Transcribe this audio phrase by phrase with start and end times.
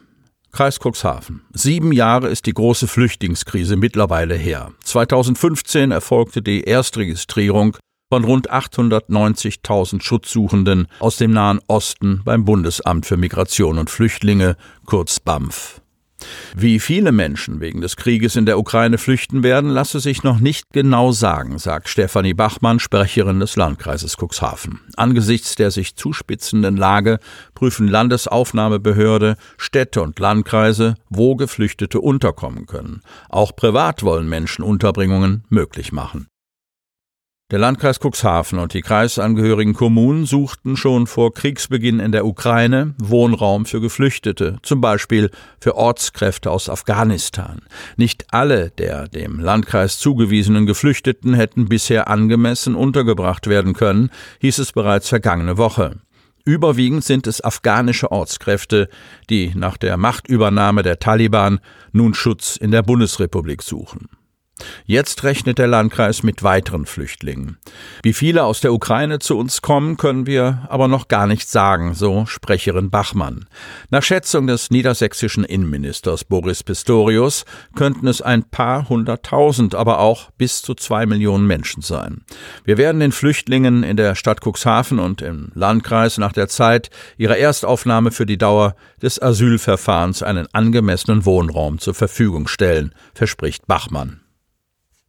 [0.52, 1.44] Kreis Cuxhaven.
[1.54, 4.74] Sieben Jahre ist die große Flüchtlingskrise mittlerweile her.
[4.84, 7.78] 2015 erfolgte die Erstregistrierung
[8.10, 15.22] von rund 890.000 Schutzsuchenden aus dem Nahen Osten beim Bundesamt für Migration und Flüchtlinge, kurz
[15.22, 15.82] BAMF.
[16.56, 20.66] Wie viele Menschen wegen des Krieges in der Ukraine flüchten werden, lasse sich noch nicht
[20.74, 24.82] genau sagen, sagt Stefanie Bachmann, Sprecherin des Landkreises Cuxhaven.
[24.96, 27.20] Angesichts der sich zuspitzenden Lage
[27.54, 33.02] prüfen Landesaufnahmebehörde, Städte und Landkreise, wo Geflüchtete unterkommen können.
[33.30, 36.28] Auch privat wollen Menschen Unterbringungen möglich machen.
[37.52, 43.66] Der Landkreis Cuxhaven und die kreisangehörigen Kommunen suchten schon vor Kriegsbeginn in der Ukraine Wohnraum
[43.66, 47.64] für Geflüchtete, zum Beispiel für Ortskräfte aus Afghanistan.
[47.98, 54.12] Nicht alle der dem Landkreis zugewiesenen Geflüchteten hätten bisher angemessen untergebracht werden können,
[54.42, 55.96] hieß es bereits vergangene Woche.
[56.46, 58.90] Überwiegend sind es afghanische Ortskräfte,
[59.32, 61.60] die nach der Machtübernahme der Taliban
[61.94, 64.19] nun Schutz in der Bundesrepublik suchen.
[64.86, 67.58] Jetzt rechnet der Landkreis mit weiteren Flüchtlingen.
[68.04, 71.94] Wie viele aus der Ukraine zu uns kommen, können wir aber noch gar nicht sagen,
[71.94, 73.46] so Sprecherin Bachmann.
[73.90, 80.62] Nach Schätzung des niedersächsischen Innenministers Boris Pistorius könnten es ein paar hunderttausend, aber auch bis
[80.62, 82.22] zu zwei Millionen Menschen sein.
[82.64, 87.38] Wir werden den Flüchtlingen in der Stadt Cuxhaven und im Landkreis nach der Zeit ihrer
[87.38, 94.22] Erstaufnahme für die Dauer des Asylverfahrens einen angemessenen Wohnraum zur Verfügung stellen, verspricht Bachmann.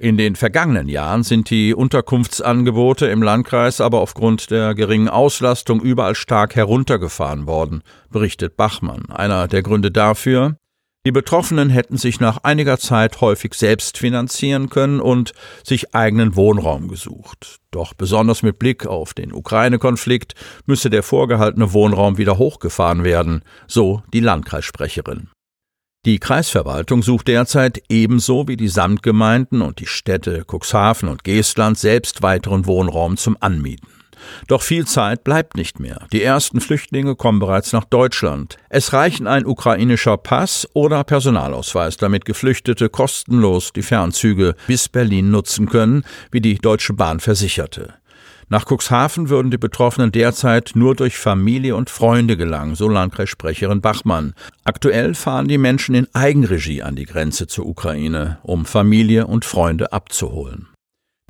[0.02, 6.14] In den vergangenen Jahren sind die Unterkunftsangebote im Landkreis aber aufgrund der geringen Auslastung überall
[6.14, 9.10] stark heruntergefahren worden, berichtet Bachmann.
[9.10, 10.56] Einer der Gründe dafür,
[11.04, 15.34] die Betroffenen hätten sich nach einiger Zeit häufig selbst finanzieren können und
[15.64, 17.58] sich eigenen Wohnraum gesucht.
[17.70, 24.02] Doch besonders mit Blick auf den Ukraine-Konflikt müsse der vorgehaltene Wohnraum wieder hochgefahren werden, so
[24.14, 25.28] die Landkreissprecherin.
[26.06, 32.22] Die Kreisverwaltung sucht derzeit ebenso wie die Samtgemeinden und die Städte Cuxhaven und Geestland selbst
[32.22, 33.86] weiteren Wohnraum zum Anmieten.
[34.46, 36.06] Doch viel Zeit bleibt nicht mehr.
[36.10, 38.56] Die ersten Flüchtlinge kommen bereits nach Deutschland.
[38.70, 45.68] Es reichen ein ukrainischer Pass oder Personalausweis, damit Geflüchtete kostenlos die Fernzüge bis Berlin nutzen
[45.68, 47.92] können, wie die Deutsche Bahn versicherte.
[48.52, 54.34] Nach Cuxhaven würden die Betroffenen derzeit nur durch Familie und Freunde gelangen, so Landkreissprecherin Bachmann.
[54.64, 59.92] Aktuell fahren die Menschen in Eigenregie an die Grenze zur Ukraine, um Familie und Freunde
[59.92, 60.66] abzuholen.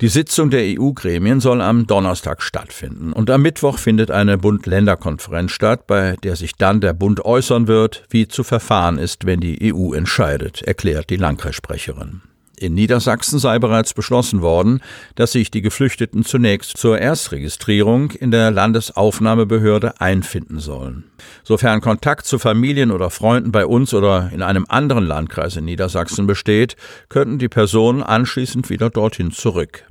[0.01, 5.85] Die Sitzung der EU-Gremien soll am Donnerstag stattfinden und am Mittwoch findet eine Bund-Länder-Konferenz statt,
[5.85, 9.93] bei der sich dann der Bund äußern wird, wie zu verfahren ist, wenn die EU
[9.93, 12.23] entscheidet, erklärt die Landkreissprecherin.
[12.61, 14.81] In Niedersachsen sei bereits beschlossen worden,
[15.15, 21.05] dass sich die Geflüchteten zunächst zur Erstregistrierung in der Landesaufnahmebehörde einfinden sollen.
[21.43, 26.27] Sofern Kontakt zu Familien oder Freunden bei uns oder in einem anderen Landkreis in Niedersachsen
[26.27, 26.75] besteht,
[27.09, 29.87] könnten die Personen anschließend wieder dorthin zurück.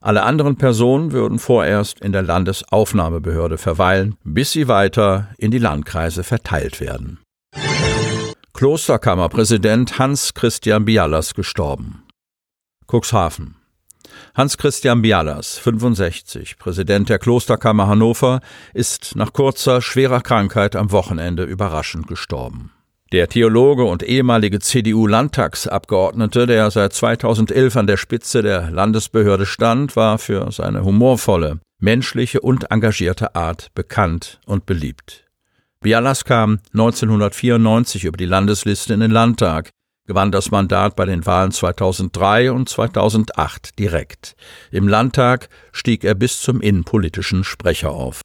[0.00, 6.22] Alle anderen Personen würden vorerst in der Landesaufnahmebehörde verweilen, bis sie weiter in die Landkreise
[6.22, 7.18] verteilt werden.
[8.58, 12.02] Klosterkammerpräsident Hans Christian Bialas gestorben.
[12.88, 13.54] Cuxhaven.
[14.34, 18.40] Hans Christian Bialas, 65, Präsident der Klosterkammer Hannover,
[18.74, 22.72] ist nach kurzer, schwerer Krankheit am Wochenende überraschend gestorben.
[23.12, 30.18] Der Theologe und ehemalige CDU-Landtagsabgeordnete, der seit 2011 an der Spitze der Landesbehörde stand, war
[30.18, 35.27] für seine humorvolle, menschliche und engagierte Art bekannt und beliebt.
[35.80, 39.70] Bialas kam 1994 über die Landesliste in den Landtag,
[40.08, 44.34] gewann das Mandat bei den Wahlen 2003 und 2008 direkt.
[44.72, 48.22] Im Landtag stieg er bis zum innenpolitischen Sprecher auf.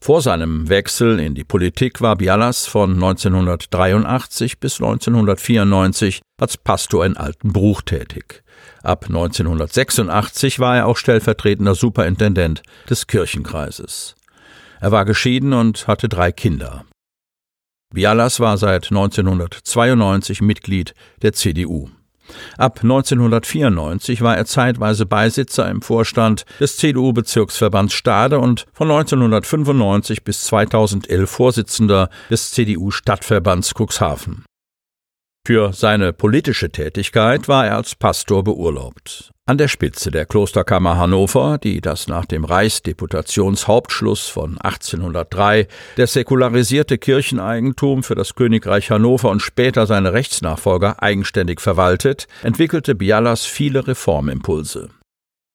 [0.00, 7.16] Vor seinem Wechsel in die Politik war Bialas von 1983 bis 1994 als Pastor in
[7.16, 8.42] Altenbruch tätig.
[8.82, 14.14] Ab 1986 war er auch stellvertretender Superintendent des Kirchenkreises.
[14.80, 16.84] Er war geschieden und hatte drei Kinder.
[17.92, 21.88] Bialas war seit 1992 Mitglied der CDU.
[22.56, 30.44] Ab 1994 war er zeitweise Beisitzer im Vorstand des CDU-Bezirksverbands Stade und von 1995 bis
[30.44, 34.44] 2011 Vorsitzender des CDU-Stadtverbands Cuxhaven.
[35.44, 39.32] Für seine politische Tätigkeit war er als Pastor beurlaubt.
[39.44, 45.66] An der Spitze der Klosterkammer Hannover, die das nach dem Reichsdeputationshauptschluss von 1803
[45.96, 53.44] der säkularisierte Kircheneigentum für das Königreich Hannover und später seine Rechtsnachfolger eigenständig verwaltet, entwickelte Bialas
[53.44, 54.90] viele Reformimpulse.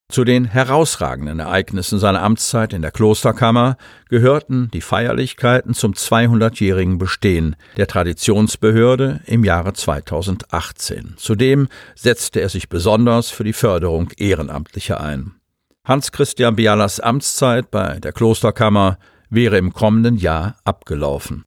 [0.10, 3.76] Zu den herausragenden Ereignissen seiner Amtszeit in der Klosterkammer
[4.08, 11.16] gehörten die Feierlichkeiten zum 200-jährigen Bestehen der Traditionsbehörde im Jahre 2018.
[11.18, 15.34] Zudem setzte er sich besonders für die Förderung Ehrenamtlicher ein.
[15.84, 19.00] Hans Christian Bialas Amtszeit bei der Klosterkammer
[19.30, 21.44] wäre im kommenden Jahr abgelaufen.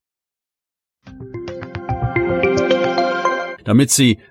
[3.64, 4.18] Damit Sie